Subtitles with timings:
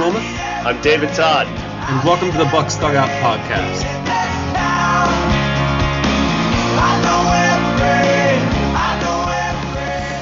[0.00, 1.48] I'm David Todd.
[1.48, 3.82] and welcome to the Bucs Dugout Podcast.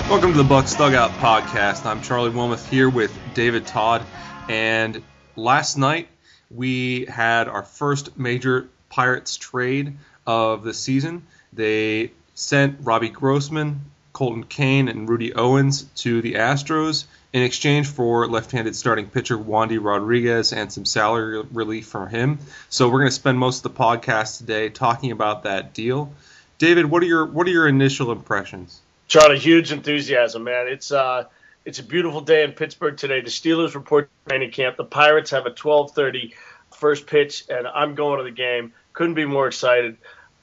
[0.09, 1.85] Welcome to the Bucs Dugout Podcast.
[1.85, 4.03] I'm Charlie Wilmoth here with David Todd,
[4.49, 5.03] and
[5.37, 6.09] last night
[6.51, 11.27] we had our first major Pirates trade of the season.
[11.53, 13.83] They sent Robbie Grossman,
[14.15, 17.05] Colton Cain, and Rudy Owens to the Astros
[17.37, 22.39] in exchange for left-handed starting pitcher Wandy Rodriguez and some salary relief from him.
[22.71, 26.11] So we're going to spend most of the podcast today talking about that deal.
[26.57, 28.81] David, what are your what are your initial impressions?
[29.07, 30.67] Charlie, huge enthusiasm, man.
[30.69, 31.25] It's uh,
[31.67, 33.21] it's a beautiful day in Pittsburgh today.
[33.21, 34.79] The Steelers report training camp.
[34.79, 36.33] The Pirates have a 12:30
[36.73, 38.73] first pitch, and I'm going to the game.
[38.95, 39.99] Couldn't be more excited.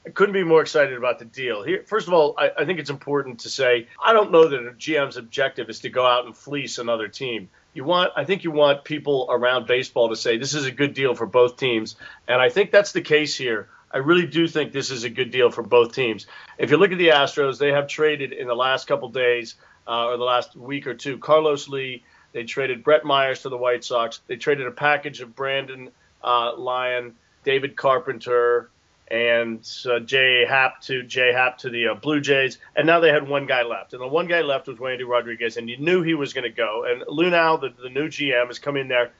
[0.06, 1.62] I couldn't be more excited about the deal.
[1.62, 4.66] Here, first of all, I, I think it's important to say I don't know that
[4.66, 7.48] a GM's objective is to go out and fleece another team.
[7.72, 10.94] You want, I think you want people around baseball to say this is a good
[10.94, 11.96] deal for both teams,
[12.28, 13.68] and I think that's the case here.
[13.90, 16.26] I really do think this is a good deal for both teams.
[16.58, 19.54] If you look at the Astros, they have traded in the last couple days
[19.86, 22.02] uh, or the last week or two Carlos Lee.
[22.32, 24.20] They traded Brett Myers to the White Sox.
[24.26, 25.90] They traded a package of Brandon
[26.24, 28.68] uh, Lyon, David Carpenter,
[29.14, 33.10] and uh, Jay Happ to Jay Happ to the uh, Blue Jays, and now they
[33.10, 36.02] had one guy left, and the one guy left was Wandy Rodriguez, and you knew
[36.02, 36.84] he was going to go.
[36.84, 39.12] And Luhnow, the, the new GM, has come in there,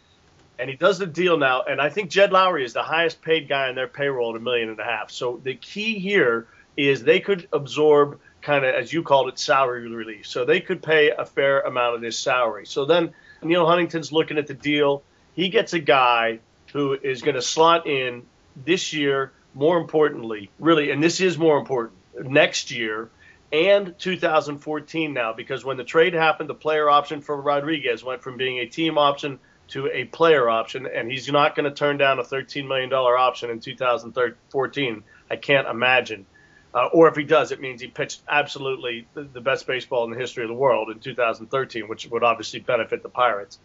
[0.58, 1.62] and he does the deal now.
[1.62, 4.40] And I think Jed Lowrie is the highest paid guy in their payroll at a
[4.40, 5.12] million and a half.
[5.12, 9.88] So the key here is they could absorb kind of as you called it salary
[9.88, 12.66] relief, so they could pay a fair amount of this salary.
[12.66, 13.14] So then
[13.44, 15.04] Neal Huntington's looking at the deal.
[15.34, 16.40] He gets a guy
[16.72, 18.24] who is going to slot in
[18.56, 23.10] this year more importantly, really, and this is more important, next year
[23.52, 28.36] and 2014 now, because when the trade happened, the player option for Rodriguez went from
[28.36, 32.18] being a team option to a player option, and he's not going to turn down
[32.18, 35.04] a $13 million option in 2014.
[35.30, 36.26] I can't imagine.
[36.74, 40.10] Uh, or if he does, it means he pitched absolutely the, the best baseball in
[40.10, 43.60] the history of the world in 2013, which would obviously benefit the Pirates.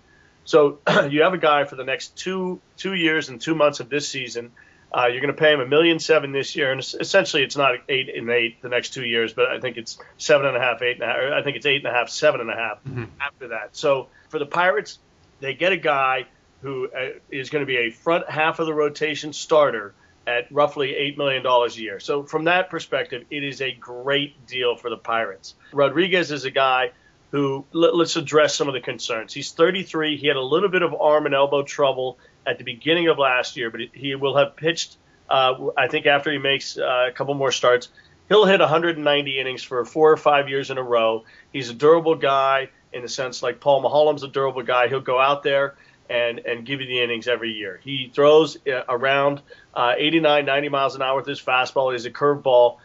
[0.45, 3.89] So you have a guy for the next two two years and two months of
[3.89, 4.51] this season
[4.91, 7.75] uh, you're going to pay him a million seven this year, and essentially it's not
[7.89, 10.81] eight and eight the next two years, but I think it's seven and a half,
[10.81, 11.33] eight and a half.
[11.33, 13.05] I think it's eight and a half, seven and a half mm-hmm.
[13.21, 13.75] after that.
[13.75, 14.97] So for the Pirates,
[15.39, 16.25] they get a guy
[16.61, 19.93] who uh, is going to be a front half of the rotation starter
[20.25, 21.99] at roughly eight million dollars a year.
[21.99, 25.55] So from that perspective, it is a great deal for the Pirates.
[25.71, 26.91] Rodriguez is a guy
[27.31, 29.33] who let, us address some of the concerns.
[29.33, 30.17] He's 33.
[30.17, 33.57] He had a little bit of arm and elbow trouble at the beginning of last
[33.57, 34.97] year, but he will have pitched.
[35.29, 37.89] Uh, I think after he makes uh, a couple more starts,
[38.27, 41.25] he'll hit 190 innings for four or five years in a row.
[41.53, 44.87] He's a durable guy in the sense like Paul Maholm's a durable guy.
[44.87, 45.75] He'll go out there
[46.09, 47.79] and and give you the innings every year.
[47.83, 49.41] He throws uh, around
[49.73, 51.91] uh, 89, 90 miles an hour with his fastball.
[51.91, 52.77] He's a curveball.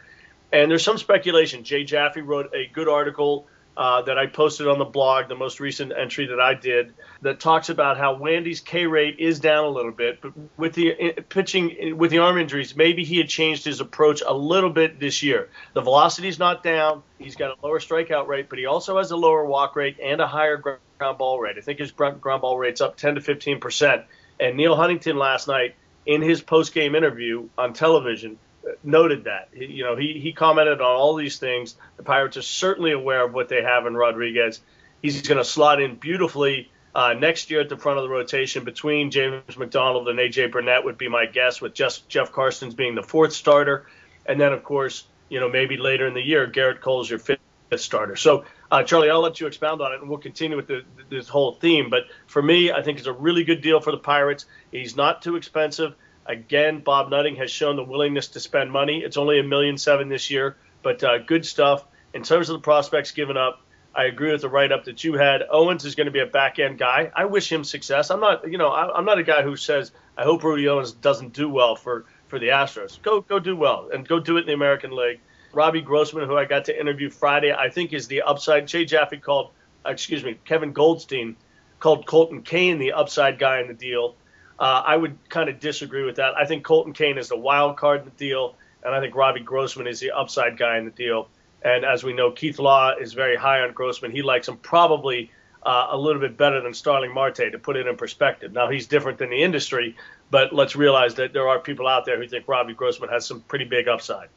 [0.53, 1.65] And there's some speculation.
[1.65, 5.59] Jay Jaffe wrote a good article uh, that I posted on the blog, the most
[5.59, 9.69] recent entry that I did, that talks about how Wandy's K rate is down a
[9.69, 13.65] little bit, but with the uh, pitching, with the arm injuries, maybe he had changed
[13.65, 15.49] his approach a little bit this year.
[15.73, 17.03] The velocity's not down.
[17.19, 20.21] He's got a lower strikeout rate, but he also has a lower walk rate and
[20.21, 21.57] a higher ground ball rate.
[21.59, 24.05] I think his ground ball rate's up 10 to 15 percent.
[24.39, 25.75] And Neal Huntington last night
[26.07, 28.39] in his post game interview on television
[28.83, 29.49] noted that.
[29.53, 31.77] He, you know, he, he commented on all these things.
[31.97, 34.61] The Pirates are certainly aware of what they have in Rodriguez.
[35.03, 38.65] He's going to slot in beautifully uh, next year at the front of the rotation
[38.65, 42.95] between James McDonald and AJ Burnett would be my guess, with just Jeff Karstens being
[42.95, 43.87] the fourth starter,
[44.27, 47.41] and then of course, you know, maybe later in the year, Gerrit Cole's your fifth
[47.77, 48.15] starter.
[48.15, 51.29] So, uh, Charlie, I'll let you expound on it, and we'll continue with the, this
[51.29, 51.91] whole theme.
[51.91, 54.47] But for me, I think it's a really good deal for the Pirates.
[54.71, 55.95] He's not too expensive.
[56.27, 59.03] Again, Bob Nutting has shown the willingness to spend money.
[59.03, 61.85] It's only a million seven this year, but uh, good stuff.
[62.15, 63.61] In terms of the prospects given up,
[63.95, 65.43] I agree with the write up that you had.
[65.51, 67.13] Owens is going to be a back end guy.
[67.15, 68.11] I wish him success.
[68.11, 70.93] I'm not, you know, I, am not a guy who says I hope Rudy Owens
[70.93, 73.01] doesn't do well for for the Astros.
[73.03, 75.21] Go go do well and go do it in the American League.
[75.53, 78.67] Robbie Grossman, who I got to interview Friday, I think is the upside.
[78.67, 79.51] Jay Jaffe called,
[79.87, 81.37] excuse me, Kevin Goldstein
[81.79, 84.17] called Colton Cain the upside guy in the deal.
[84.59, 86.35] Uh, I would kind of disagree with that.
[86.37, 88.55] I think Colton Cain is the wild card in the deal,
[88.85, 91.29] and I think Robbie Grossman is the upside guy in the deal.
[91.63, 94.13] And as we know, Keith Law is very high on Grossman.
[94.13, 95.31] He likes him probably
[95.65, 98.53] uh, a little bit better than Starling Marte to put it in perspective.
[98.53, 99.97] Now he's different than the industry,
[100.31, 103.41] but let's realize that there are people out there who think Robbie Grossman has some
[103.41, 104.29] pretty big upside.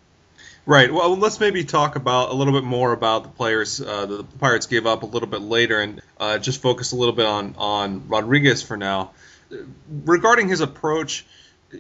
[0.65, 0.93] Right.
[0.93, 4.65] Well, let's maybe talk about a little bit more about the players uh, the Pirates
[4.65, 8.07] gave up a little bit later, and uh, just focus a little bit on on
[8.09, 9.11] Rodriguez for now.
[10.05, 11.25] Regarding his approach,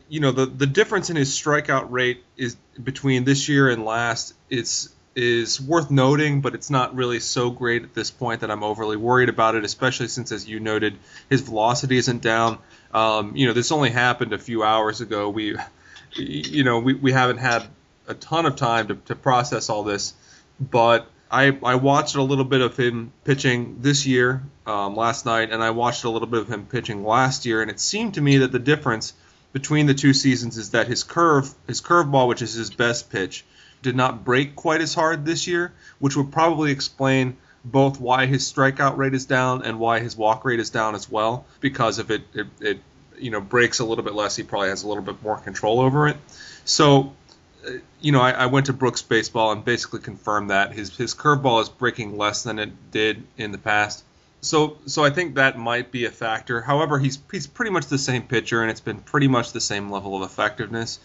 [0.09, 4.33] you know, the the difference in his strikeout rate is between this year and last.
[4.49, 8.61] It's is worth noting, but it's not really so great at this point that I'm
[8.61, 10.95] overly worried about it, especially since, as you noted,
[11.27, 12.59] his velocity isn't down.
[12.93, 15.27] Um, you know, this only happened a few hours ago.
[15.31, 15.55] We,
[16.15, 17.65] you know, we, we haven't had
[18.07, 20.13] a ton of time to, to process all this,
[20.59, 25.51] but I, I watched a little bit of him pitching this year um, last night,
[25.51, 28.21] and I watched a little bit of him pitching last year, and it seemed to
[28.21, 29.13] me that the difference
[29.53, 33.45] between the two seasons is that his curve, his curveball, which is his best pitch,
[33.81, 38.51] did not break quite as hard this year, which would probably explain both why his
[38.51, 41.45] strikeout rate is down and why his walk rate is down as well.
[41.59, 42.79] Because if it, it, it
[43.19, 45.79] you know breaks a little bit less, he probably has a little bit more control
[45.79, 46.17] over it.
[46.65, 47.13] So
[48.01, 51.61] you know, I, I, went to Brooks Baseball and basically confirmed that his his curveball
[51.61, 54.03] is breaking less than it did in the past.
[54.41, 56.61] So so I think that might be a factor.
[56.61, 59.89] However, he's he's pretty much the same pitcher, and it's been pretty much the same
[59.89, 60.99] level of effectiveness.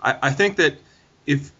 [0.00, 0.76] I, I think that
[1.26, 1.52] if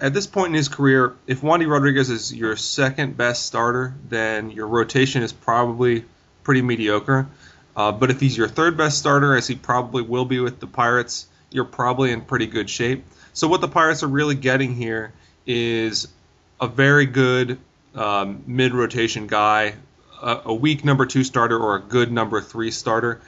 [0.00, 4.50] at this point in his career, if Wandy Rodriguez is your second best starter, then
[4.50, 6.04] your rotation is probably
[6.44, 7.26] pretty mediocre.
[7.74, 10.66] Uh, but if he's your third best starter, as he probably will be with the
[10.66, 13.04] Pirates, you're probably in pretty good shape.
[13.32, 15.12] So what the Pirates are really getting here
[15.46, 16.08] is
[16.60, 17.58] a very good
[17.94, 19.74] um, mid rotation guy,
[20.22, 23.20] a, a, weak number two starter or a good number three starter,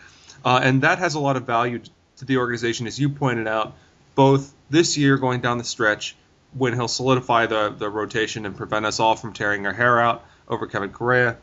[0.45, 1.81] uh, and that has a lot of value
[2.19, 3.75] to the organization, as you pointed out,
[4.15, 6.15] both this year going down the stretch
[6.53, 10.25] when he'll solidify the the rotation and prevent us all from tearing our hair out
[10.49, 11.37] over Kevin Correia,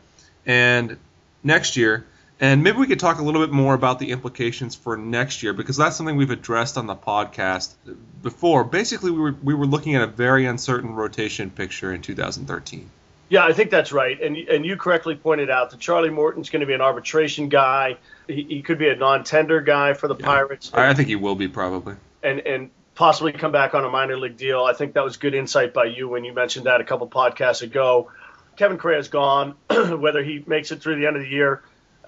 [0.45, 0.97] and
[1.43, 2.05] next year
[2.39, 5.53] and maybe we could talk a little bit more about the implications for next year
[5.53, 7.73] because that's something we've addressed on the podcast
[8.21, 8.63] before.
[8.63, 12.89] Basically, we were we were looking at a very uncertain rotation picture in 2013.
[13.29, 14.21] Yeah, I think that's right.
[14.21, 17.97] And and you correctly pointed out that Charlie Morton's going to be an arbitration guy.
[18.27, 20.25] He, he could be a non-tender guy for the yeah.
[20.25, 20.71] Pirates.
[20.73, 21.95] I think he will be probably.
[22.21, 24.63] And and possibly come back on a minor league deal.
[24.63, 27.63] I think that was good insight by you when you mentioned that a couple podcasts
[27.63, 28.11] ago.
[28.57, 29.55] Kevin Correia's gone.
[29.69, 31.63] Whether he makes it through the end of the year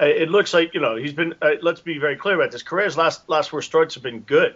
[0.05, 1.35] it looks like you know he's been.
[1.41, 2.63] Uh, let's be very clear about this.
[2.63, 4.55] Correia's last last four starts have been good.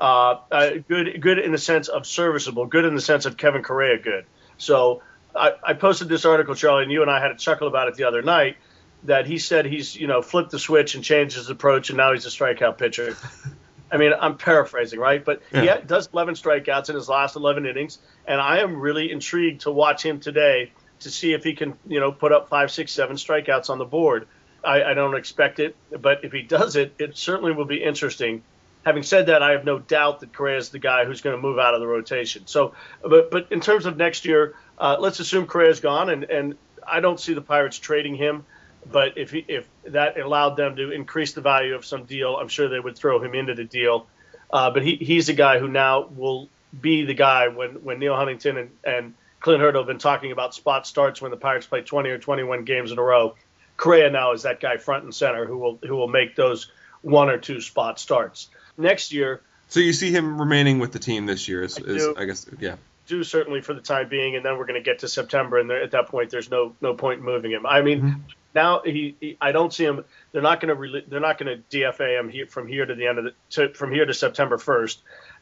[0.00, 2.66] Uh, uh, good, good in the sense of serviceable.
[2.66, 4.26] Good in the sense of Kevin Correia good.
[4.56, 5.02] So
[5.34, 7.94] I, I, posted this article, Charlie, and you and I had a chuckle about it
[7.94, 8.56] the other night.
[9.04, 12.12] That he said he's you know flipped the switch and changed his approach, and now
[12.12, 13.16] he's a strikeout pitcher.
[13.90, 15.24] I mean, I'm paraphrasing, right?
[15.24, 15.80] But yeah.
[15.80, 19.70] he does 11 strikeouts in his last 11 innings, and I am really intrigued to
[19.70, 23.16] watch him today to see if he can, you know, put up five, six, seven
[23.16, 24.26] strikeouts on the board.
[24.68, 28.42] I, I don't expect it, but if he does it, it certainly will be interesting.
[28.84, 31.40] Having said that, I have no doubt that Correia is the guy who's going to
[31.40, 32.46] move out of the rotation.
[32.46, 36.56] So, but but in terms of next year, uh, let's assume Correia's gone, and and
[36.86, 38.44] I don't see the Pirates trading him.
[38.90, 42.48] But if he, if that allowed them to increase the value of some deal, I'm
[42.48, 44.06] sure they would throw him into the deal.
[44.50, 46.48] Uh, but he, he's a guy who now will
[46.78, 50.54] be the guy when, when Neal Huntington and, and Clint Hurdle have been talking about
[50.54, 53.34] spot starts when the Pirates play 20 or 21 games in a row.
[53.78, 56.70] Correia now is that guy front and center who will who will make those
[57.00, 58.50] one or two spot starts.
[58.76, 59.40] Next year.
[59.68, 62.46] So you see him remaining with the team this year, is, I, is, I guess,
[62.58, 62.76] yeah.
[63.06, 65.70] Do certainly for the time being, and then we're going to get to September, and
[65.70, 67.64] there, at that point, there's no no point moving him.
[67.64, 68.20] I mean, mm-hmm.
[68.54, 70.04] now he, he, I don't see him.
[70.32, 73.06] They're not going to they're not going to DFA him here, from here to the
[73.06, 74.98] end of the to, from here to September 1st,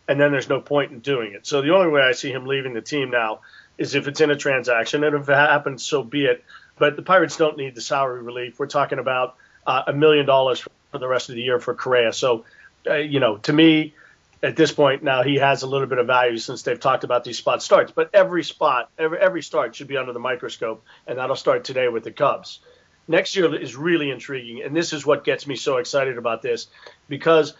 [0.09, 1.47] and then there's no point in doing it.
[1.47, 3.41] So the only way I see him leaving the team now
[3.79, 6.45] is if it's in a transaction, and if it happens, so be it.
[6.79, 8.59] But the Pirates don't need the salary relief.
[8.59, 12.13] We're talking about uh, a million dollars for the rest of the year for Correia.
[12.13, 12.45] So,
[12.89, 13.95] uh, you know, to me,
[14.43, 17.25] at this point now he has a little bit of value since they've talked about
[17.25, 17.93] these spot starts.
[17.93, 21.89] But every spot, every every start should be under the microscope, and that'll start today
[21.89, 22.61] with the Cubs.
[23.09, 26.67] Next year is really intriguing, and this is what gets me so excited about this,
[27.09, 27.55] because,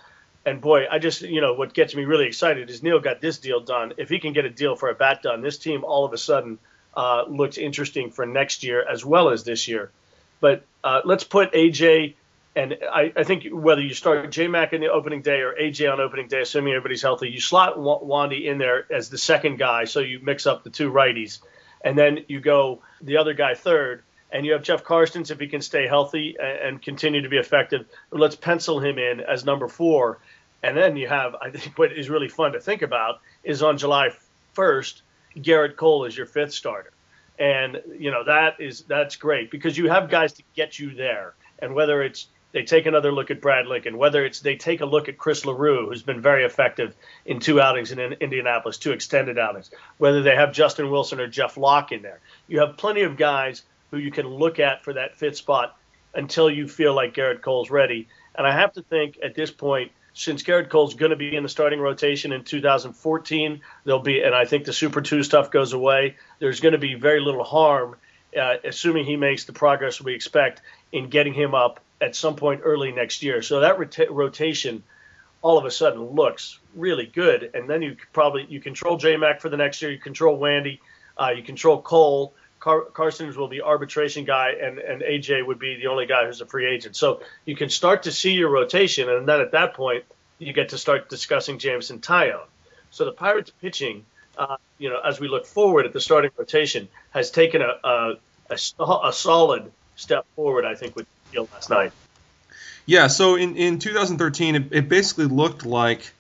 [0.45, 3.39] and boy, I just you know what gets me really excited is Neal got this
[3.39, 3.95] deal done.
[3.97, 6.19] If he can get a deal for a bat done, this team all of a
[6.19, 6.59] sudden
[6.97, 9.91] uh, looks interesting for next year as well as this year.
[10.41, 12.15] But uh, let's put AJ
[12.57, 15.93] and I, I, think whether you start J Mac in the opening day or AJ
[15.93, 19.85] on opening day, assuming everybody's healthy, you slot Wandy in there as the second guy,
[19.85, 21.41] so you mix up the two righties,
[21.85, 25.49] and then you go the other guy third, and you have Jeff Karstens if he
[25.49, 27.87] can stay healthy and, and continue to be effective.
[28.11, 30.19] Let's pencil him in as number four,
[30.63, 33.77] and then you have I think what is really fun to think about is on
[33.77, 34.09] July
[34.57, 35.03] 1st
[35.37, 36.93] Gerrit Cole as your fifth starter.
[37.39, 41.35] And you know that is that's great because you have guys to get you there.
[41.59, 44.87] And whether it's they take another look at Brad Lincoln, whether it's they take a
[44.87, 49.39] look at Chris Leroux, who's been very effective in two outings in Indianapolis, two extended
[49.39, 52.21] outings, whether they have Justin Wilson or Jeff Locke in there.
[52.49, 55.77] You have plenty of guys who you can look at for that fifth spot
[56.15, 58.09] until you feel like Gerrit Cole's ready.
[58.35, 61.43] And I have to think at this point, since Gerrit Cole's going to be in
[61.43, 65.75] the starting rotation in 2014, there'll be, and I think the Super 2 stuff goes
[65.75, 67.97] away, there's going to be very little harm,
[68.35, 72.63] uh, assuming he makes the progress we expect, in getting him up at some point
[72.65, 73.43] early next year.
[73.43, 74.83] So that rota- rotation
[75.43, 77.51] all of a sudden looks really good.
[77.53, 79.91] And then you probably you control J Mac for the next year.
[79.91, 80.79] You control Wandy.
[81.19, 82.33] Uh, you control Cole.
[82.67, 82.89] Car-
[83.37, 86.67] will be arbitration guy, and, and AJ would be the only guy who's a free
[86.67, 86.97] agent.
[86.97, 90.05] So you can start to see your rotation, and then at that point
[90.41, 92.45] you get to start discussing Jameson Taillon.
[92.91, 94.05] So the Pirates pitching,
[94.37, 98.17] uh, you know, as we look forward at the starting rotation, has taken a, a,
[98.51, 98.59] a,
[99.05, 101.93] a solid step forward, I think, with Field last night.
[102.85, 106.13] Yeah, so in, in 2013, it, it basically looked like,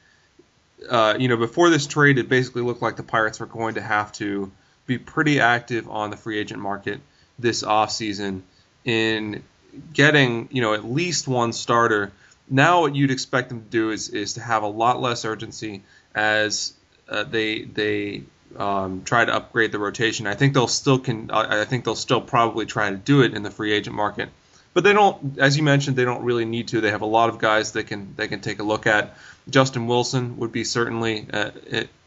[0.88, 3.82] uh, you know, before this trade, it basically looked like the Pirates were going to
[3.82, 4.52] have to
[4.86, 7.00] be pretty active on the free agent market
[7.38, 8.42] this offseason
[8.84, 9.42] in
[9.92, 12.12] getting, you know, at least one starter.
[12.48, 15.82] Now, what you'd expect them to do is, is to have a lot less urgency
[16.14, 16.72] as
[17.08, 18.22] uh, they they
[18.56, 20.26] um, try to upgrade the rotation.
[20.26, 21.30] I think they'll still can.
[21.30, 24.28] I think they'll still probably try to do it in the free agent market
[24.76, 26.82] but they don't, as you mentioned, they don't really need to.
[26.82, 29.16] They have a lot of guys they can they can take a look at.
[29.48, 31.52] Justin Wilson would be certainly uh,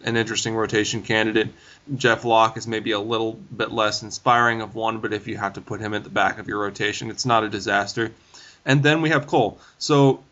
[0.03, 1.47] an interesting rotation candidate.
[1.95, 5.53] Jeff Locke is maybe a little bit less inspiring of one, but if you have
[5.53, 8.11] to put him at the back of your rotation, it's not a disaster.
[8.67, 9.59] And then we have Cole.
[9.79, 10.23] So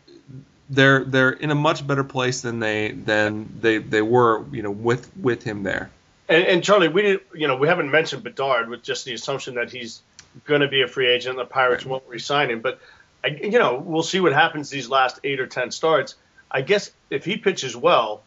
[0.70, 4.70] they're they're in a much better place than they than they they were, you know,
[4.70, 5.90] with with him there.
[6.28, 9.56] And, and Charlie, we did, you know we haven't mentioned Bedard with just the assumption
[9.56, 10.02] that he's
[10.44, 11.36] going to be a free agent.
[11.36, 11.92] The Pirates right.
[11.92, 12.80] won't re-sign him, but
[13.24, 16.14] I, you know we'll see what happens these last eight or ten starts.
[16.50, 18.22] I guess if he pitches well,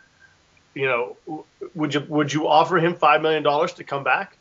[0.73, 1.43] you know,
[1.75, 4.37] would you would you offer him five million dollars to come back?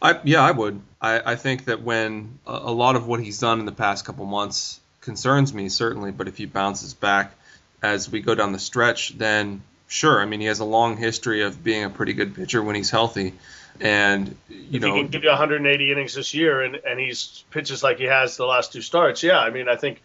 [0.00, 0.80] I yeah, I would.
[1.00, 4.04] I, I think that when a, a lot of what he's done in the past
[4.04, 7.32] couple months concerns me certainly, but if he bounces back
[7.82, 10.20] as we go down the stretch, then sure.
[10.20, 12.90] I mean, he has a long history of being a pretty good pitcher when he's
[12.90, 13.34] healthy.
[13.80, 17.44] And you if know, he can give you 180 innings this year, and and he's
[17.50, 19.22] pitches like he has the last two starts.
[19.22, 20.02] Yeah, I mean, I think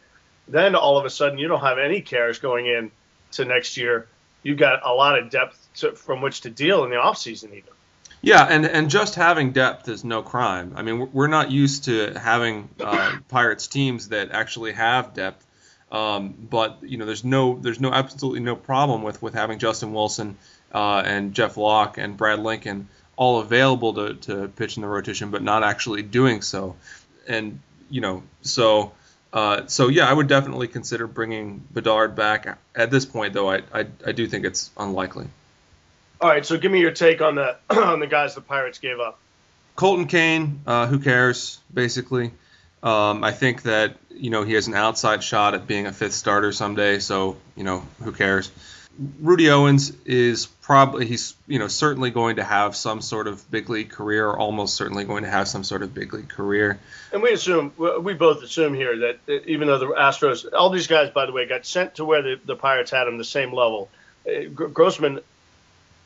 [0.47, 2.91] then all of a sudden you don't have any cares going in
[3.33, 4.07] to next year.
[4.43, 7.71] You've got a lot of depth to, from which to deal in the offseason even.
[8.21, 10.73] Yeah, and and just having depth is no crime.
[10.75, 15.45] I mean, we're not used to having uh, Pirates teams that actually have depth.
[15.91, 19.93] Um, but you know, there's no there's no absolutely no problem with with having Justin
[19.93, 20.37] Wilson
[20.73, 22.87] uh, and Jeff Locke and Brad Lincoln
[23.21, 26.75] all available to, to pitch in the rotation, but not actually doing so.
[27.27, 28.93] And you know, so
[29.31, 32.57] uh, so yeah, I would definitely consider bringing Bedard back.
[32.75, 35.27] At this point, though, I, I I do think it's unlikely.
[36.19, 38.99] All right, so give me your take on the on the guys the Pirates gave
[38.99, 39.19] up.
[39.75, 41.59] Colton Cain, uh, who cares?
[41.71, 42.31] Basically,
[42.81, 46.13] um, I think that you know he has an outside shot at being a fifth
[46.15, 46.97] starter someday.
[46.97, 48.51] So you know who cares?
[49.19, 53.69] Rudy Owens is probably he's you know certainly going to have some sort of big
[53.69, 56.79] league career, or almost certainly going to have some sort of big league career.
[57.13, 61.09] And we assume we both assume here that even though the Astros, all these guys,
[61.09, 63.89] by the way, got sent to where the, the Pirates had them the same level.
[64.27, 65.19] Uh, Grossman,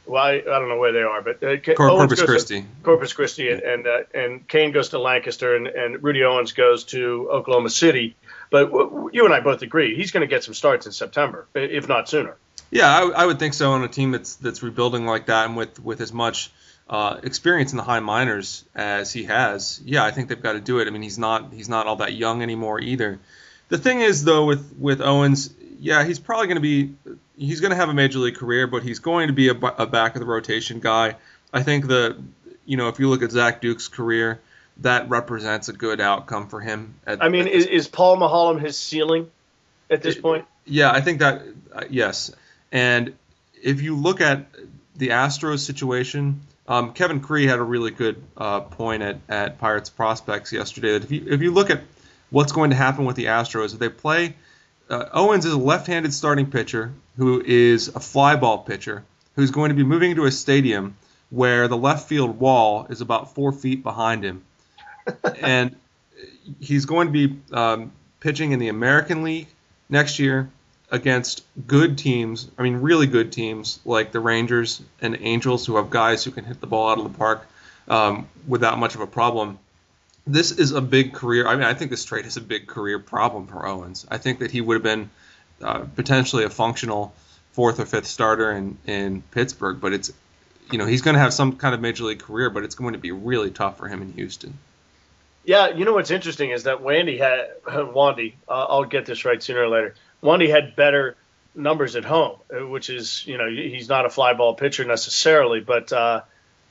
[0.06, 3.50] well, I, I, don't know where they are, but uh, Corpus Christi, to, Corpus Christi,
[3.50, 7.72] and and, uh, and Cain goes to Lancaster, and, and Rudy Owens goes to Oklahoma
[7.72, 8.16] City.
[8.52, 8.72] But
[9.12, 12.08] you and I both agree he's going to get some starts in September, if not
[12.08, 12.38] sooner.
[12.72, 15.56] Yeah, I, I, would think so on a team that's that's rebuilding like that and
[15.56, 16.52] with with as much
[16.90, 19.82] uh, experience in the high minors as he has.
[19.86, 20.88] Yeah, I think they've got to do it.
[20.88, 23.20] I mean, he's not he's not all that young anymore either.
[23.70, 26.94] The thing is though with with Owens, yeah, he's probably going to be
[27.38, 29.88] he's going to have a major league career, but he's going to be a, a
[29.88, 31.16] back of the rotation guy.
[31.54, 32.22] I think the
[32.66, 34.40] you know if you look at Zach Duke's career,
[34.82, 36.96] that represents a good outcome for him.
[37.08, 39.32] At, I mean, is, is Paul Maholm his ceiling
[39.90, 40.46] at this it, point?
[40.66, 41.44] Yeah, I think that
[41.74, 42.32] uh, yes.
[42.76, 43.16] And
[43.64, 44.48] if you look at
[44.98, 49.90] the Astros situation, um, Kevin Creagh had a really good uh, point at, at Pirates
[49.90, 50.92] Prospects yesterday.
[50.92, 51.84] That if you if you look at
[52.32, 54.36] what's going to happen with the Astros, if they play,
[54.90, 59.06] uh, Owens is a left-handed starting pitcher who is a fly ball pitcher
[59.38, 60.98] who's going to be moving to a stadium
[61.30, 64.44] where the left field wall is about four feet behind him,
[65.42, 65.78] and
[66.60, 69.48] he's going to be um, pitching in the American League
[69.88, 70.50] next year
[70.92, 75.90] against good teams, I mean, really good teams like the Rangers and Angels, who have
[75.90, 77.48] guys who can hit the ball out of the park
[77.88, 79.60] um, without much of a problem.
[80.28, 81.48] this is a big career.
[81.48, 84.08] I mean, I think this trade is a big career problem for Owens.
[84.10, 85.10] I think that he would have been
[85.62, 87.14] uh, potentially a functional
[87.54, 90.12] fourth or fifth starter in in Pittsburgh, but it's
[90.72, 92.94] you know he's going to have some kind of major league career, but it's going
[92.94, 94.58] to be really tough for him in Houston.
[95.46, 98.34] Yeah, you know what's interesting is that Wandy had Wandy.
[98.48, 99.96] Uh, I'll get this right sooner or later.
[100.26, 101.16] Wandy had better
[101.54, 105.62] numbers at home, uh, which is you know he's not a fly ball pitcher necessarily,
[105.62, 106.22] but uh,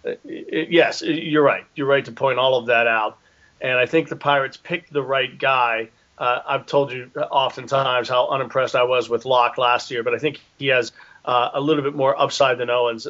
[0.04, 1.64] it, yes, you're right.
[1.74, 3.18] You're right to point all of that out,
[3.60, 5.88] and I think the Pirates picked the right guy.
[6.18, 10.18] Uh, I've told you oftentimes how unimpressed I was with Locke last year, but I
[10.18, 10.92] think he has
[11.24, 13.06] uh, a little bit more upside than Owens.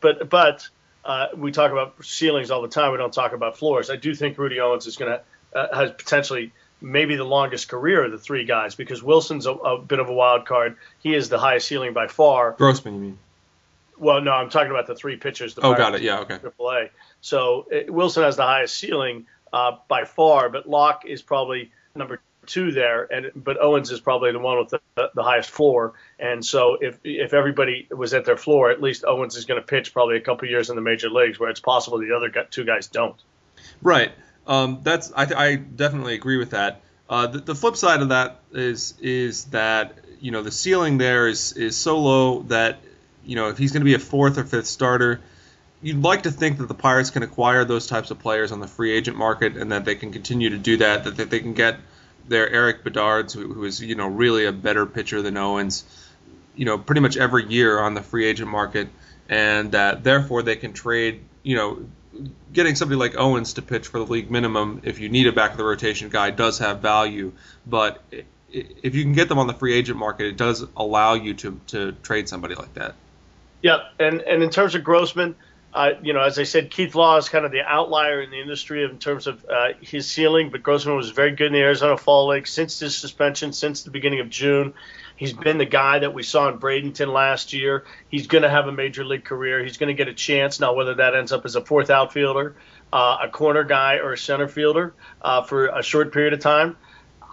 [0.00, 0.68] But but
[1.04, 2.92] uh, we talk about ceilings all the time.
[2.92, 3.90] We don't talk about floors.
[3.90, 5.22] I do think Rudy Owens is going to
[5.58, 9.78] uh, has potentially maybe the longest career of the three guys because Wilson's a, a,
[9.78, 10.76] bit of a wild card.
[11.00, 12.52] He is the highest ceiling by far.
[12.52, 13.18] Grossman, you mean?
[13.98, 15.54] Well, no, I'm talking about the three pitchers.
[15.54, 16.02] The oh, got it.
[16.02, 16.38] Yeah, okay.
[16.38, 16.90] AAA.
[17.20, 22.20] So it, Wilson has the highest ceiling uh, by far, but Locke is probably number
[22.46, 25.94] two there, and but Owens is probably the one with the, the highest floor.
[26.18, 29.66] And so if if everybody was at their floor, at least Owens is going to
[29.66, 32.64] pitch probably a couple years in the major leagues, where it's possible the other two
[32.64, 33.16] guys don't.
[33.82, 34.12] Right.
[34.48, 36.80] Um, that's I, I definitely agree with that.
[37.08, 41.28] Uh, the, the flip side of that is is that you know the ceiling there
[41.28, 42.80] is is so low that
[43.24, 45.20] you know if he's going to be a fourth or fifth starter
[45.80, 48.66] you'd like to think that the Pirates can acquire those types of players on the
[48.66, 51.78] free agent market and that they can continue to do that, that they can get
[52.26, 55.84] their Erik Bedard's, who, who is you know really a better pitcher than Owens,
[56.56, 58.88] you know pretty much every year on the free agent market,
[59.28, 61.86] and that therefore they can trade you know
[62.52, 65.52] getting somebody like Owens to pitch for the league minimum if you need a back
[65.52, 67.32] of the rotation guy does have value,
[67.66, 68.02] but
[68.50, 71.60] if you can get them on the free agent market, it does allow you to
[71.68, 72.94] to trade somebody like that.
[73.62, 75.34] Yeah, and and in terms of Grossman
[75.74, 78.40] uh, you know, as I said, Keith Law is kind of the outlier in the
[78.40, 81.96] industry in terms of uh, his ceiling, but Grossman was very good in the Arizona
[81.96, 84.72] Fall League since his suspension, since the beginning of June.
[85.18, 87.84] He's been the guy that we saw in Bradenton last year.
[88.08, 89.62] He's going to have a major league career.
[89.62, 90.60] He's going to get a chance.
[90.60, 92.56] Now, whether that ends up as a fourth outfielder,
[92.92, 96.76] uh, a corner guy, or a center fielder uh, for a short period of time,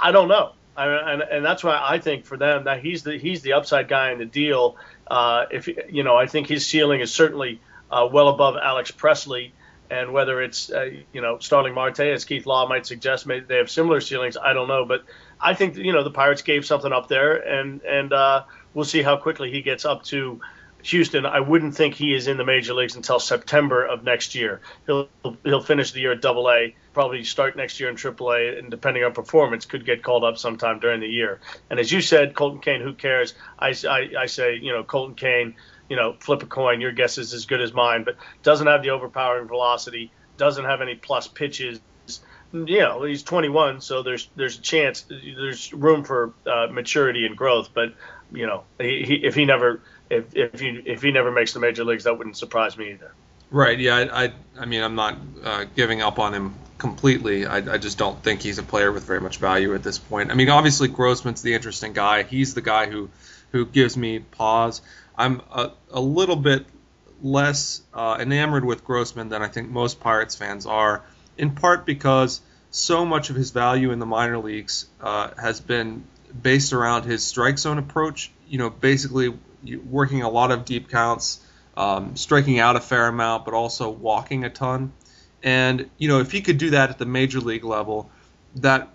[0.02, 0.54] I don't know.
[0.76, 3.88] I, and, and that's why I think for them that he's the he's the upside
[3.88, 4.76] guy in the deal.
[5.08, 9.54] Uh, if you know, I think his ceiling is certainly– uh, well above Alex Presley.
[9.90, 13.58] And whether it's uh, you know Starling Marte, as Keith Law might suggest, maybe they
[13.58, 14.38] have similar ceilings.
[14.38, 15.04] I don't know, but
[15.40, 18.44] I think you know the Pirates gave something up there, and and uh,
[18.74, 20.42] we'll see how quickly he gets up to
[20.86, 21.26] Houston.
[21.26, 24.62] I wouldn't think he is in the major leagues until September of next year.
[24.86, 25.10] He'll
[25.44, 28.70] he'll finish the year at Double A, probably start next year in Triple A, and
[28.70, 31.40] depending on performance, could get called up sometime during the year.
[31.70, 33.34] And as you said, Colton Cain, who cares?
[33.58, 35.56] I, I, I say you know Colton Cain
[35.90, 36.82] you know, flip a coin.
[36.82, 40.82] Your guess is as good as mine, but doesn't have the overpowering velocity, doesn't have
[40.82, 41.80] any plus pitches.
[42.52, 47.36] You know, he's 21, so there's there's a chance, there's room for uh, maturity and
[47.36, 47.70] growth.
[47.74, 47.94] But
[48.32, 51.60] you know, he, he, if he never if if he if he never makes the
[51.60, 53.12] major leagues, that wouldn't surprise me either.
[53.52, 53.80] Right.
[53.80, 53.96] Yeah.
[53.98, 57.46] I I, I mean, I'm not uh, giving up on him completely.
[57.46, 60.32] I, I just don't think he's a player with very much value at this point.
[60.32, 62.24] I mean, obviously Grossman's the interesting guy.
[62.24, 63.10] He's the guy who
[63.52, 64.82] who gives me pause.
[65.18, 66.66] I'm a, a little bit
[67.22, 71.04] less uh, enamored with Grossman than I think most Pirates fans are,
[71.38, 76.04] in part because so much of his value in the minor leagues uh, has been
[76.42, 78.32] based around his strike zone approach.
[78.48, 79.34] You know, basically
[79.90, 81.40] working a lot of deep counts,
[81.78, 84.92] um, striking out a fair amount, but also walking a ton.
[85.42, 88.10] And you know, if he could do that at the major league level,
[88.56, 88.90] that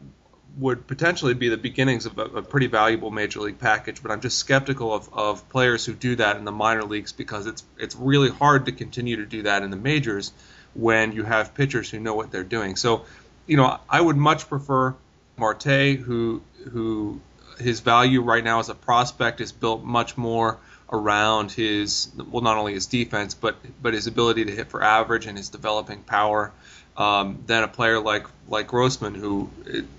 [0.58, 4.02] would potentially be the beginnings of a, a, pretty valuable major league package.
[4.02, 7.46] But I'm just skeptical of, of players who do that in the minor leagues because
[7.46, 10.32] it's it's really hard to continue to do that in the majors
[10.74, 12.76] when you have pitchers who know what they're doing.
[12.76, 13.04] So,
[13.46, 14.94] you know, I would much prefer
[15.36, 17.20] Marte, who who
[17.58, 20.58] his value right now as a prospect is built much more
[20.92, 25.26] around his well not only his defense but but his ability to hit for average
[25.26, 26.52] and his developing power
[26.96, 29.50] um, than a player like like Grossman, who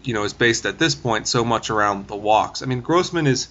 [0.03, 2.61] you know is based at this point so much around the walks.
[2.61, 3.47] I mean, Grossman is,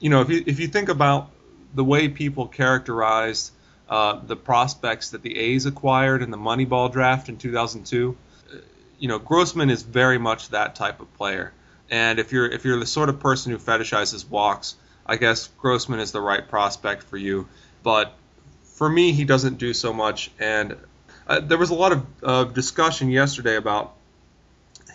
[0.00, 1.30] you know, if you if you think about
[1.74, 3.50] the way people characterized
[3.88, 8.16] uh, the prospects that the A's acquired in the Moneyball draft in 2002,
[8.98, 11.52] you know, Grossman is very much that type of player.
[11.90, 16.00] And if you're if you're the sort of person who fetishizes walks, I guess Grossman
[16.00, 17.48] is the right prospect for you.
[17.82, 18.14] But
[18.62, 20.76] for me, he doesn't do so much, and
[21.26, 23.94] uh, there was a lot of uh, discussion yesterday about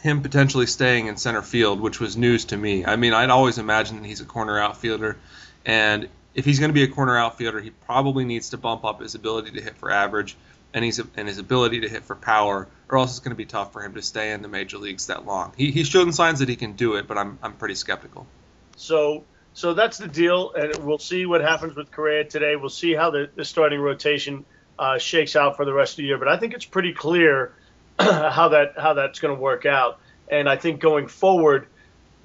[0.01, 2.85] him potentially staying in center field, which was news to me.
[2.85, 5.17] I mean, I'd always imagined that he's a corner outfielder,
[5.65, 9.01] and if he's going to be a corner outfielder, he probably needs to bump up
[9.01, 10.35] his ability to hit for average.
[10.73, 13.45] and he's and his ability to hit for power, or else it's going to be
[13.45, 15.53] tough for him to stay in the major leagues that long.
[15.57, 18.27] He, he's shown signs that he can do it, but I'm I'm pretty skeptical.
[18.75, 22.55] So so that's the deal, and we'll see what happens with Correia today.
[22.55, 24.45] We'll see how the, the starting rotation
[24.77, 26.17] uh, shakes out for the rest of the year.
[26.17, 27.53] But I think it's pretty clear
[27.99, 29.99] how that how that's going to work out.
[30.29, 31.67] And I think going forward,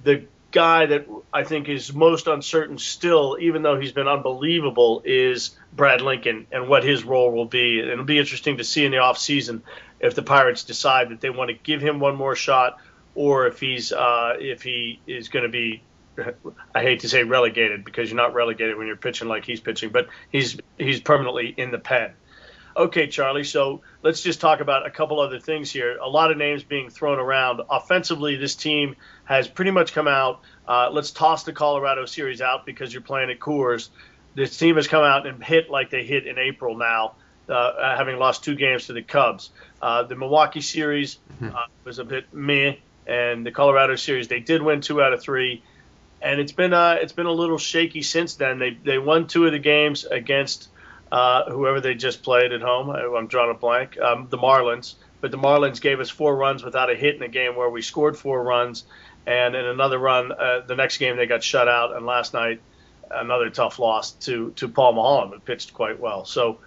[0.02, 5.56] the guy that I think is most uncertain still, even though he's been unbelievable, is
[5.72, 7.80] Brad Lincoln and what his role will be.
[7.80, 9.62] It'll be interesting to see in the offseason
[10.00, 12.78] if the Pirates decide that they want to give him one more shot
[13.14, 15.82] or if he's uh, if he is going to be
[16.74, 19.90] I hate to say relegated because you're not relegated when you're pitching like he's pitching,
[19.90, 22.12] but he's he's permanently in the pen.
[22.76, 23.44] Okay, Charlie.
[23.44, 25.98] So let's just talk about a couple other things here.
[25.98, 27.61] A lot of names being thrown around.
[27.68, 30.40] Offensively, this team has pretty much come out.
[30.66, 33.88] Uh, let's toss the Colorado series out because you're playing at Coors.
[34.35, 37.16] This team has come out and hit like they hit in April now,
[37.48, 39.50] uh, having lost two games to the Cubs.
[39.80, 41.54] Uh, the Milwaukee series mm-hmm.
[41.54, 45.20] uh, was a bit meh, and the Colorado series they did win two out of
[45.20, 45.62] three
[46.22, 48.58] and it's been uh, it's been a little shaky since then.
[48.58, 50.68] They they won two of the games against
[51.12, 52.88] uh, whoever they just played at home.
[52.88, 54.01] I'm drawing a blank.
[54.01, 57.29] Um, the Marlins, but the Marlins gave us four runs without a hit in a
[57.29, 58.85] game where we scored four runs,
[59.27, 62.62] and in another run, uh, the next game they got shut out, and last night
[63.11, 66.25] another tough loss to to Paul Maholm, who pitched quite well.
[66.25, 66.61] So,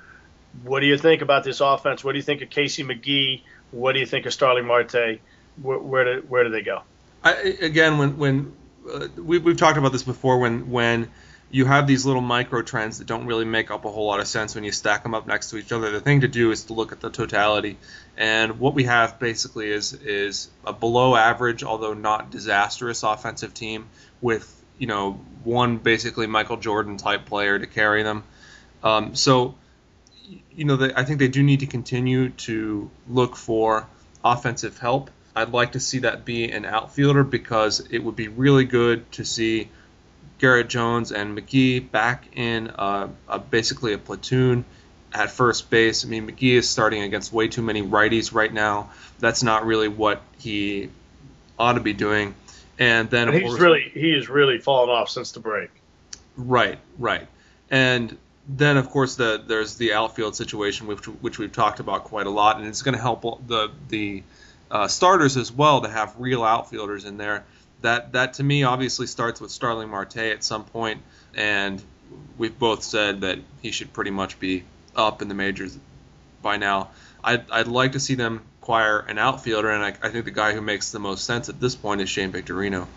[0.62, 2.04] what do you think about this offense?
[2.04, 3.42] What do you think of Casey McGehee?
[3.72, 5.22] What do you think of Starling Marte?
[5.60, 6.84] Where, where do where do they go?
[7.24, 8.56] I, again, when when
[8.94, 11.10] uh, we, we've talked about this before when when
[11.52, 14.28] you have these little micro trends that don't really make up a whole lot of
[14.28, 15.92] sense when you stack them up next to each other.
[15.92, 17.78] The thing to do is to look at the totality,
[18.18, 23.88] and what we have basically is is a below average, although not disastrous, offensive team
[24.22, 28.24] with you know one basically Michael Jordan type player to carry them.
[28.84, 29.56] Um, so
[30.56, 33.88] you know I think they do need to continue to look for
[34.24, 38.64] offensive help I'd like to see that be an outfielder because it would be really
[38.64, 39.70] good to see
[40.40, 44.66] Garrett Jones and McGehee back in uh, a, basically a platoon
[45.14, 46.06] at first base.
[46.06, 48.92] I mean, McGehee is starting against way too many righties right now.
[49.20, 50.90] That's not really what he
[51.58, 52.36] ought to be doing.
[52.78, 55.70] And then and he's course, really he has really fallen off since the break.
[56.36, 57.28] Right, right.
[57.70, 58.18] And
[58.48, 62.30] then of course the there's the outfield situation which which we've talked about quite a
[62.30, 64.24] lot, and it's going to help the the
[64.70, 67.46] uh, starters as well to have real outfielders in there.
[67.86, 71.02] That that to me obviously starts with Starling Marte at some point,
[71.36, 71.82] and
[72.36, 74.64] we've both said that he should pretty much be
[74.96, 75.78] up in the majors
[76.42, 76.90] by now.
[77.24, 80.54] I'd, I'd like to see them acquire an outfielder, and I, I think the guy
[80.54, 82.88] who makes the most sense at this point is Shane Victorino.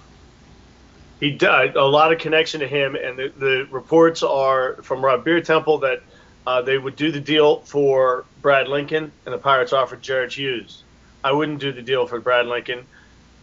[1.20, 5.24] He does a lot of connection to him, and the, the reports are from Rob
[5.24, 6.03] Biertempfel that
[6.46, 10.83] uh, they would do the deal for Brad Lincoln, and the Pirates offered Jared Hughes.
[11.22, 12.87] I wouldn't do the deal for Brad Lincoln.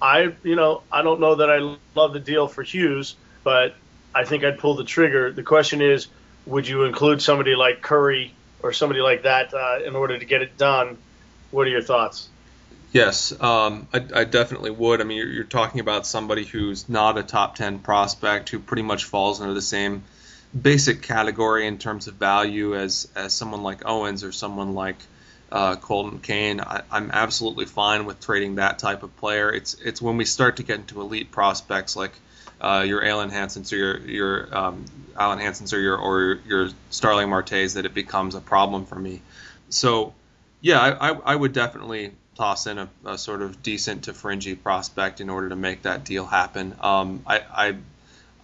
[0.01, 3.75] I, you know, I don't know that I love the deal for Hughes, but
[4.13, 5.31] I think I'd pull the trigger.
[5.31, 6.07] The question is,
[6.45, 10.41] would you include somebody like Curry or somebody like that uh, in order to get
[10.41, 10.97] it done?
[11.51, 12.29] What are your thoughts?
[12.91, 15.01] Yes, um, I, I, definitely would.
[15.01, 18.83] I mean, you're, you're, talking about somebody who's not a top 10 prospect who pretty
[18.83, 20.03] much falls under the same
[20.59, 24.95] basic category in terms of value as, as someone like Owens or someone like
[25.51, 26.59] uh, Colton Cain.
[26.59, 29.51] I, am absolutely fine with trading that type of player.
[29.51, 32.11] It's it's when we start to get into elite prospects like
[32.61, 37.29] uh, your Alen Hansons or your your um, Alen Hansons or your or your Starling
[37.29, 39.21] Martes that it becomes a problem for me.
[39.69, 40.13] So
[40.61, 44.55] yeah, I, I, I would definitely toss in a, a, sort of decent to fringy
[44.55, 46.75] prospect in order to make that deal happen.
[46.81, 47.75] Um, I, I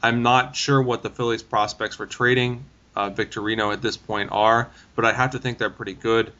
[0.02, 2.64] I'm not sure what the Phillies prospects for trading
[2.96, 6.34] uh, Victorino at this point are, but I have to think they're pretty good.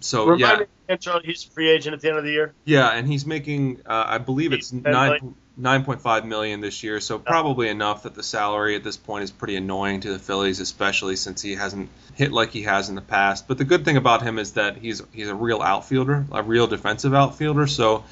[0.00, 2.54] So Remind yeah, me, he's a free agent at the end of the year.
[2.64, 7.00] Yeah, and he's making, uh, I believe it's nine nine point five million this year.
[7.00, 10.60] So probably enough that the salary at this point is pretty annoying to the Phillies,
[10.60, 13.46] especially since he hasn't hit like he has in the past.
[13.46, 16.66] But the good thing about him is that he's he's a real outfielder, a real
[16.66, 17.66] defensive outfielder.
[17.66, 18.04] So,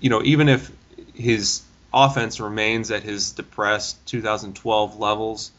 [0.00, 0.72] you know, even if
[1.14, 5.52] his offense remains at his depressed 2012 levels,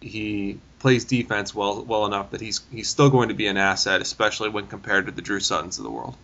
[0.00, 4.00] he plays defense well well enough that he's he's still going to be an asset,
[4.00, 6.16] especially when compared to the Drew Suttons of the world.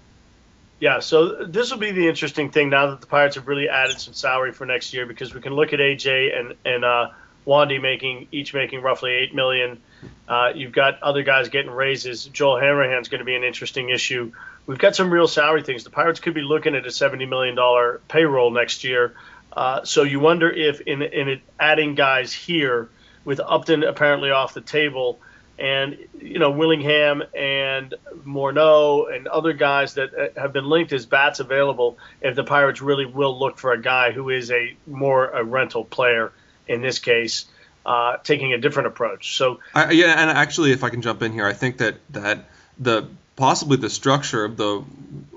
[0.81, 3.99] Yeah, so this will be the interesting thing now that the Pirates have really added
[4.01, 7.11] some salary for next year because we can look at AJ and and uh,
[7.47, 9.81] Wandy making each making roughly eight million.
[10.29, 12.25] Uh, you've got other guys getting raises.
[12.25, 14.33] Joel Hanrahan's going to be an interesting issue.
[14.67, 15.85] We've got some real salary things.
[15.85, 19.15] The Pirates could be looking at a seventy million dollar payroll next year.
[19.53, 22.89] Uh, so you wonder if in in adding guys here
[23.25, 25.19] with Upton apparently off the table,
[25.59, 31.07] and you know Willingham and Morneau and other guys that uh, have been linked as
[31.07, 31.99] bats available.
[32.21, 35.85] If the Pirates really will look for a guy who is a more a rental
[35.85, 36.33] player
[36.67, 37.47] in this case,
[37.87, 39.37] uh, taking a different approach.
[39.37, 42.47] So I, yeah, and actually, if I can jump in here, I think that that
[42.79, 44.85] the possibly the structure of the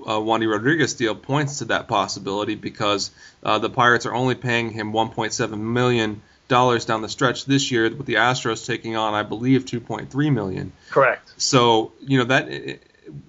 [0.06, 3.10] uh, Wandy Rodriguez deal points to that possibility because
[3.42, 7.84] uh, the Pirates are only paying him 1.7 million dollars down the stretch this year,
[7.84, 10.72] with the Astros taking on, I believe, 2.3 million.
[10.90, 11.30] Correct.
[11.36, 12.80] So you know that,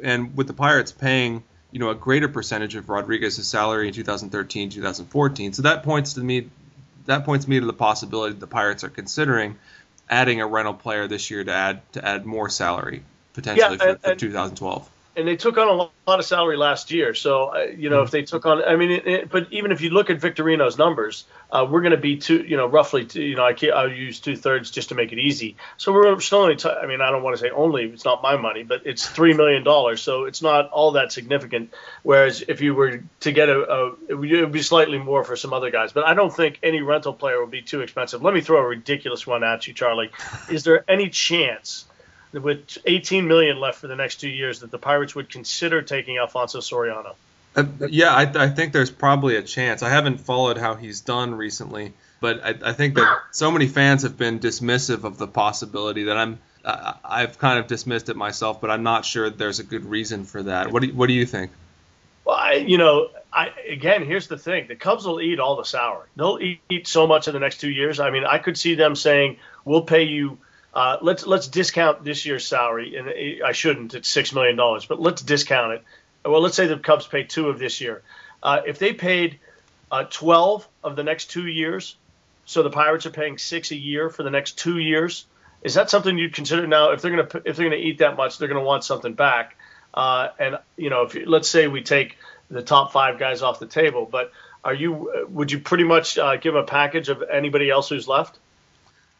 [0.01, 4.69] and with the Pirates paying you know a greater percentage of Rodriguez's salary in 2013,
[4.69, 6.49] 2014, so that points to me
[7.05, 9.57] that points me to the possibility that the Pirates are considering
[10.09, 13.03] adding a rental player this year to add to add more salary
[13.33, 16.91] potentially yeah, and, for, for 2012 and they took on a lot of salary last
[16.91, 17.13] year.
[17.13, 19.81] So uh, you know, if they took on, I mean, it, it, but even if
[19.81, 23.21] you look at Victorino's numbers, uh, we're going to be two, you know, roughly, two,
[23.21, 25.57] you know, I can't, I'll use two thirds just to make it easy.
[25.77, 28.21] So we're still only, t- I mean, I don't want to say only, it's not
[28.21, 31.73] my money, but it's three million dollars, so it's not all that significant.
[32.03, 35.53] Whereas if you were to get a, a it would be slightly more for some
[35.53, 35.91] other guys.
[35.91, 38.21] But I don't think any rental player would be too expensive.
[38.21, 40.11] Let me throw a ridiculous one at you, Charlie.
[40.49, 41.85] Is there any chance?
[42.31, 46.17] With 18 million left for the next two years, that the Pirates would consider taking
[46.17, 47.15] Alfonso Soriano.
[47.55, 49.81] Uh, yeah, I, I, think there's probably a chance.
[49.81, 54.03] I haven't followed how he's done recently, but I, I think that so many fans
[54.03, 56.39] have been dismissive of the possibility that I'm.
[56.63, 60.25] Uh, I've kind of dismissed it myself, but I'm not sure there's a good reason
[60.25, 60.71] for that.
[60.71, 61.51] What do you, What do you think?
[62.25, 65.63] Well, I, you know, I again, here's the thing: the Cubs will eat all the
[65.63, 66.07] salary.
[66.15, 67.99] They'll eat, eat so much in the next two years.
[67.99, 70.37] I mean, I could see them saying, "We'll pay you."
[70.73, 73.95] Uh, let's let's discount this year's salary, and I shouldn't.
[73.95, 75.83] It's six million dollars, but let's discount it.
[76.23, 78.03] Well, let's say the Cubs pay two of this year.
[78.43, 79.39] Uh, if they paid
[79.91, 81.95] uh, twelve of the next two years,
[82.45, 85.25] so the Pirates are paying six a year for the next two years.
[85.61, 86.91] Is that something you'd consider now?
[86.91, 89.57] If they're gonna if they're gonna eat that much, they're gonna want something back.
[89.93, 92.17] Uh, and you know, if let's say we take
[92.49, 94.31] the top five guys off the table, but
[94.63, 98.37] are you would you pretty much uh, give a package of anybody else who's left?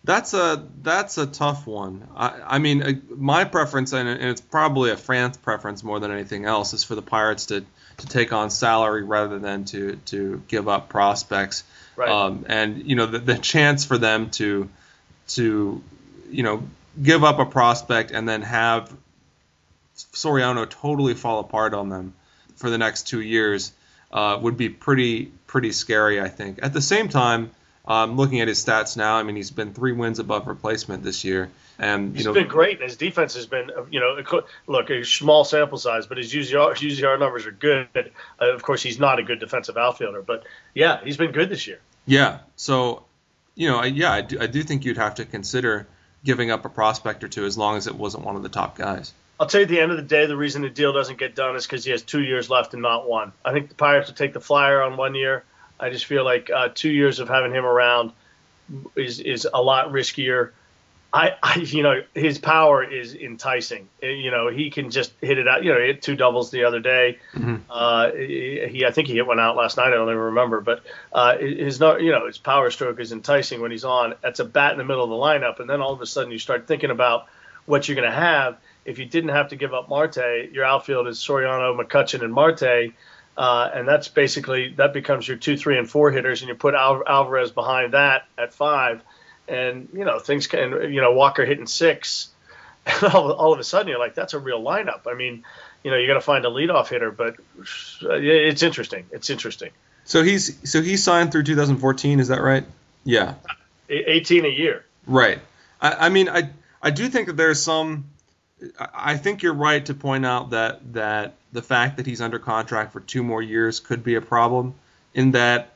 [0.03, 2.07] That's a that's a tough one.
[2.15, 6.45] I, I mean, uh, my preference, and it's probably a France preference more than anything
[6.45, 7.65] else, is for the Pirates to,
[7.97, 11.65] to take on salary rather than to to give up prospects.
[11.97, 12.09] Right.
[12.09, 14.69] Um, and you know, the, the chance for them to
[15.29, 15.83] to
[16.31, 16.63] you know
[17.01, 18.95] give up a prospect and then have
[20.13, 22.13] Soriano totally fall apart on them
[22.55, 23.73] for the next two years
[24.13, 26.21] uh, would be pretty pretty scary.
[26.21, 26.59] I think.
[26.63, 27.51] At the same time
[27.89, 31.23] um, looking at his stats now, I mean, he's been three wins above replacement this
[31.23, 31.49] year,
[31.79, 32.81] and you he's know, been great.
[32.81, 34.21] His defense has been, you know,
[34.67, 37.87] look, a small sample size, but his UZR, UZR numbers are good.
[37.95, 40.43] Uh, of course, he's not a good defensive outfielder, but
[40.75, 41.79] yeah, he's been good this year.
[42.05, 43.05] Yeah, so
[43.55, 45.87] you know, yeah, I do, I do think you'd have to consider
[46.23, 48.77] giving up a prospect or two as long as it wasn't one of the top
[48.77, 49.13] guys.
[49.39, 51.33] I'll tell you at the end of the day, the reason the deal doesn't get
[51.33, 53.31] done is because he has two years left and not one.
[53.43, 55.43] I think the Pirates would take the flyer on one year.
[55.79, 58.11] I just feel like uh, two years of having him around
[58.95, 60.51] is is a lot riskier.
[61.11, 63.89] I, I, you know, his power is enticing.
[64.03, 65.63] Uh, you know, he can just hit it out.
[65.63, 67.17] You know, he hit two doubles the other day.
[67.33, 67.55] Mm-hmm.
[67.69, 69.87] Uh, he, I think he hit one out last night.
[69.87, 73.71] I don't even remember, but uh, his, you know, his power stroke is enticing when
[73.71, 74.13] he's on.
[74.21, 76.31] That's a bat in the middle of the lineup, and then all of a sudden
[76.31, 77.27] you start thinking about
[77.65, 78.57] what you're going to have.
[78.85, 82.93] If you didn't have to give up Marte, your outfield is Soriano, McCutchen, and Marte.
[83.39, 86.73] Uh, and that's basically that becomes your two, three, and four hitters, and you put
[86.73, 89.01] Al- Alvarez behind that at five,
[89.47, 92.27] and you know things can, you know, Walker hitting six,
[92.85, 95.07] and all, all of a sudden you're like, that's a real lineup.
[95.07, 95.45] I mean,
[95.83, 97.35] you know, you got to find a leadoff hitter, but
[98.03, 99.05] uh, it's interesting.
[99.13, 99.71] It's interesting.
[100.03, 102.65] So he's so he signed through 2014, is that right?
[103.05, 103.35] Yeah.
[103.87, 104.83] 18 a year.
[105.07, 105.39] Right.
[105.81, 106.49] I, I mean, I
[106.81, 108.09] I do think that there's some.
[108.93, 112.93] I think you're right to point out that that the fact that he's under contract
[112.93, 114.75] for two more years could be a problem.
[115.13, 115.73] In that,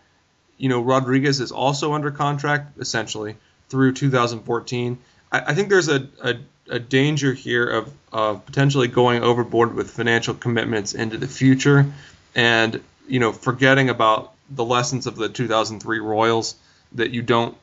[0.58, 3.36] you know, Rodriguez is also under contract essentially
[3.70, 5.00] through 2014.
[5.32, 6.36] I, I think there's a, a,
[6.70, 11.92] a danger here of, of potentially going overboard with financial commitments into the future,
[12.36, 16.56] and you know, forgetting about the lessons of the 2003 Royals
[16.94, 17.58] that you don't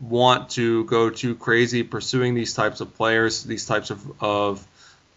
[0.00, 4.66] want to go too crazy pursuing these types of players, these types of, of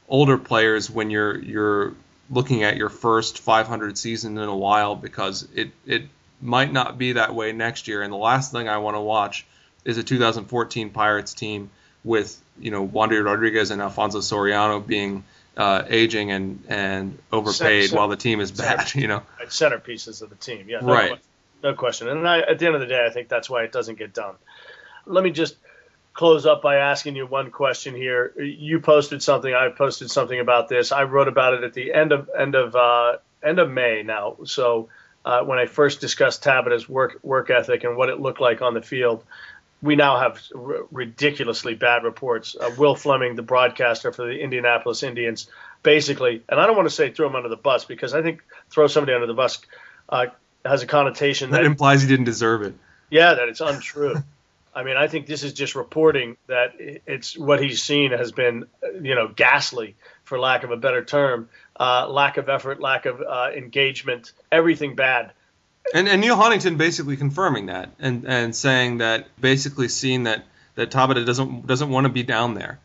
[0.07, 1.93] older players when you're you're
[2.29, 6.03] looking at your first 500 season in a while because it it
[6.41, 8.01] might not be that way next year.
[8.01, 9.45] And the last thing I want to watch
[9.85, 11.69] is a 2014 Pirates team
[12.03, 15.23] with you know Wandy Rodriguez and Alfonso Soriano being
[15.57, 18.87] uh, aging and and overpaid center, while the team is bad.
[18.87, 20.67] Center, you know, centerpieces of the team.
[20.67, 21.09] Yeah, no right.
[21.09, 21.27] Question,
[21.63, 22.07] no question.
[22.09, 24.13] And I, at the end of the day, I think that's why it doesn't get
[24.13, 24.35] done.
[25.05, 25.55] Let me just
[26.13, 28.33] close up by asking you one question here.
[28.37, 29.53] You posted something.
[29.53, 30.91] I posted something about this.
[30.91, 34.37] I wrote about it at the end of end of uh, end of May now.
[34.45, 34.89] So
[35.25, 38.73] uh, when I first discussed Tabata's work work ethic and what it looked like on
[38.73, 39.23] the field,
[39.81, 42.55] we now have r- ridiculously bad reports.
[42.59, 45.49] Uh, Will Fleming, the broadcaster for the Indianapolis Indians,
[45.83, 48.43] basically, and I don't want to say throw him under the bus because I think
[48.69, 49.59] throw somebody under the bus
[50.09, 50.27] uh,
[50.65, 52.75] has a connotation that, that implies he didn't deserve it.
[53.09, 54.15] Yeah, that it's untrue.
[54.73, 58.65] I mean, I think this is just reporting that it's what he's seen has been,
[59.01, 63.21] you know, ghastly, for lack of a better term, uh, lack of effort, lack of
[63.21, 65.31] uh, engagement, everything bad.
[65.93, 70.89] And, and Neal Huntington basically confirming that and, and saying that basically seeing that that
[70.89, 72.79] Tabata doesn't doesn't want to be down there.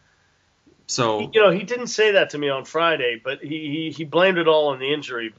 [0.89, 4.05] So you know he didn't say that to me on Friday, but he, he, he
[4.05, 5.33] blamed it all on the injury.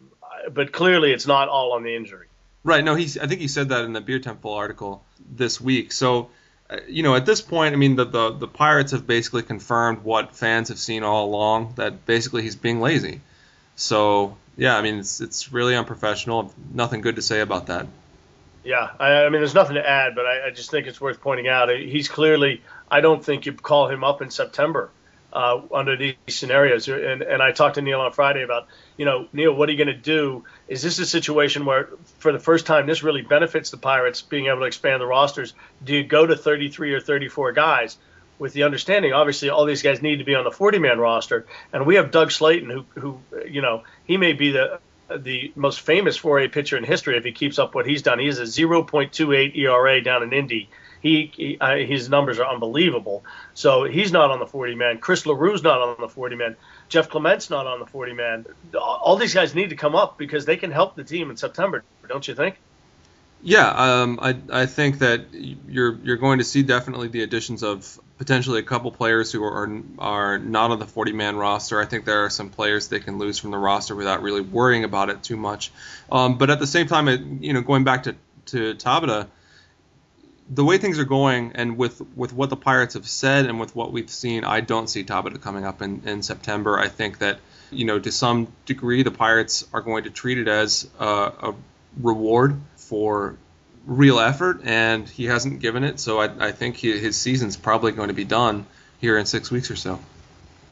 [0.51, 2.27] But clearly, it's not all on the injury.
[2.63, 2.83] Right.
[2.83, 3.17] No, he's.
[3.17, 5.91] I think he said that in the Biertempfel article this week.
[5.91, 6.29] So,
[6.87, 10.35] you know, at this point, I mean, the, the the Pirates have basically confirmed what
[10.35, 13.21] fans have seen all along that basically he's being lazy.
[13.75, 16.53] So, yeah, I mean, it's it's really unprofessional.
[16.73, 17.87] Nothing good to say about that.
[18.63, 21.21] Yeah, I, I mean, there's nothing to add, but I, I just think it's worth
[21.21, 21.69] pointing out.
[21.69, 22.61] He's clearly.
[22.89, 24.89] I don't think you call him up in September
[25.37, 26.87] uh, under these scenarios.
[26.87, 29.77] And, and I talked to Neal on Friday about, you know, Neal, what are you
[29.77, 30.45] going to do?
[30.67, 34.47] Is this a situation where, for the first time, this really benefits the Pirates being
[34.47, 35.53] able to expand the rosters?
[35.83, 37.97] Do you go to 33 or 34 guys?
[38.39, 41.87] With the understanding, obviously, all these guys need to be on the 40-man roster, and
[41.87, 46.19] we have Doug Slaten, who, who, you know, he may be the the most famous
[46.19, 48.19] 4A pitcher in history if he keeps up what he's done.
[48.19, 50.69] He has a 0.28 ERA down in Indy
[51.01, 53.23] he, he uh, his numbers are unbelievable.
[53.53, 54.99] So he's not on the 40 man.
[54.99, 56.55] Chris Leroux's not on the 40 man.
[56.89, 58.45] Jeff Clement's not on the 40 man.
[58.79, 61.83] All these guys need to come up because they can help the team in September,
[62.07, 62.55] don't you think?
[63.43, 67.99] Yeah, um, I I think that you're you're going to see definitely the additions of
[68.17, 71.79] potentially a couple players who are are not on the 40 man roster.
[71.79, 74.83] I think there are some players they can lose from the roster without really worrying
[74.83, 75.71] about it too much.
[76.11, 78.15] Um, but at the same time, it, you know, going back to
[78.47, 79.27] to Tabata,
[80.49, 83.75] the way things are going, and with with what the Pirates have said, and with
[83.75, 86.79] what we've seen, I don't see Tabata coming up in, in September.
[86.79, 87.39] I think that
[87.71, 91.55] you know to some degree the Pirates are going to treat it as a, a
[92.01, 93.35] reward for
[93.85, 95.99] real effort, and he hasn't given it.
[95.99, 98.65] So I, I think he, his season's probably going to be done
[98.99, 99.99] here in six weeks or so.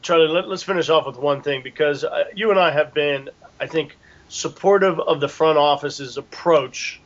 [0.02, 3.30] Charlie, let, us finish off with one thing because uh, you and I have been,
[3.60, 3.96] I think,
[4.28, 7.00] supportive of the front office's approach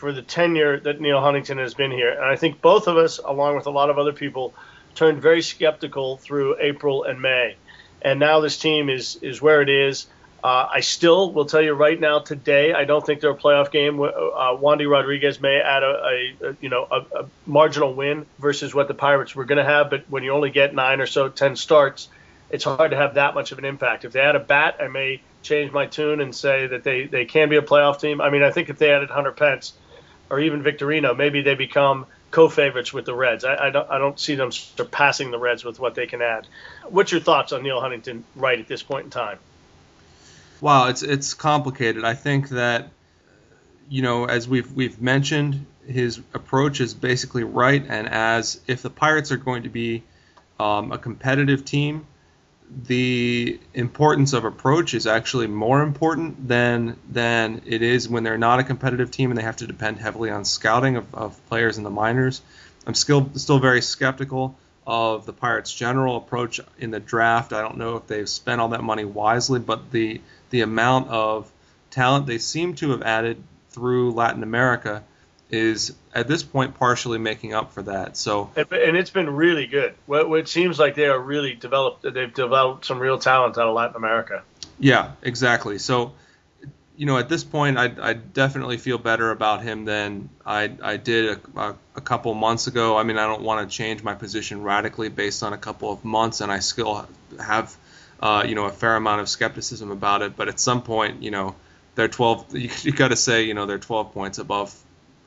[0.00, 2.10] for the tenure that Neal Huntington has been here.
[2.10, 4.54] And I think both of us, along with a lot of other people,
[4.94, 7.56] turned very skeptical through April and May.
[8.00, 10.06] And now this team is is where it is.
[10.42, 13.70] Uh, I still will tell you right now today, I don't think they're a playoff
[13.70, 14.00] game.
[14.00, 18.74] Uh, Wandy Rodriguez may add a, a, a you know a, a, marginal win versus
[18.74, 21.28] what the Pirates were going to have, but when you only get nine or so,
[21.28, 22.08] ten starts,
[22.48, 24.06] it's hard to have that much of an impact.
[24.06, 27.26] If they add a bat, I may change my tune and say that they, they
[27.26, 28.22] can be a playoff team.
[28.22, 29.74] I mean, I think if they added Hunter Pence,
[30.30, 33.44] or even Victorino, maybe they become co-favorites with the Reds.
[33.44, 36.46] I, I, don't I don't see them surpassing the Reds with what they can add.
[36.88, 39.38] What's your thoughts on Neal Huntington right at this point in time?
[40.60, 42.04] Wow, it's it's complicated.
[42.04, 42.90] I think that
[43.88, 48.90] you know, as we've we've mentioned, his approach is basically right, and as if the
[48.90, 50.02] Pirates are going to be
[50.60, 52.06] um, a competitive team,
[52.86, 58.60] the importance of approach is actually more important than than it is when they're not
[58.60, 61.84] a competitive team and they have to depend heavily on scouting of, of players in
[61.84, 62.40] the minors.
[62.86, 64.56] I'm still still very skeptical
[64.86, 67.52] of the Pirates' general approach in the draft.
[67.52, 71.50] I don't know if they've spent all that money wisely, but the the amount of
[71.90, 75.02] talent they seem to have added through Latin America
[75.50, 78.16] is at this point partially making up for that.
[78.16, 79.94] So and it's been really good.
[80.06, 82.02] Well, it seems like they are really developed.
[82.02, 84.42] They've developed some real talent out of Latin America.
[84.78, 85.78] Yeah, exactly.
[85.78, 86.12] So
[87.00, 90.98] you know, at this point, I, I definitely feel better about him than I, I
[90.98, 92.98] did a, a, a couple months ago.
[92.98, 96.04] I mean, I don't want to change my position radically based on a couple of
[96.04, 97.08] months, and I still
[97.42, 97.74] have,
[98.20, 100.36] uh, you know, a fair amount of skepticism about it.
[100.36, 101.54] But at some point, you know,
[101.94, 102.54] they're 12.
[102.54, 104.78] You, you got to say, you know, they're 12 points above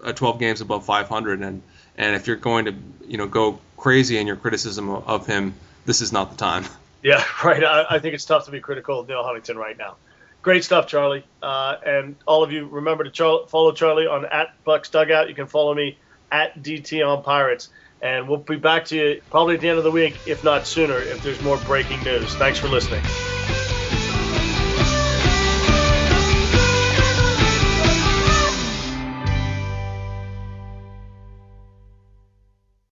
[0.03, 1.61] uh, 12 games above 500, and
[1.97, 2.75] and if you're going to
[3.07, 5.53] you know go crazy in your criticism of, him,
[5.85, 6.65] this is not the time.
[7.05, 7.61] Yeah, right.
[7.61, 9.97] I, I, think it's tough to be critical of Neal Huntington right now.
[10.41, 11.25] Great stuff, Charlie.
[11.41, 15.27] Uh, and all of you, remember to char- follow Charlie on at Bucs Dugout.
[15.27, 15.97] You can follow me
[16.31, 17.67] at DT on Pirates.
[18.01, 20.65] And we'll be back to you probably at the end of the week, if not
[20.65, 22.33] sooner, if there's more breaking news.
[22.35, 23.03] Thanks for listening.